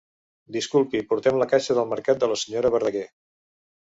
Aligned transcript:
Disculpi, 0.53 1.01
portem 1.11 1.37
la 1.41 1.47
caixa 1.51 1.75
del 1.79 1.91
mercat 1.91 2.23
de 2.23 2.31
la 2.31 2.39
senyora 2.45 2.73
Verdaguer. 2.77 3.05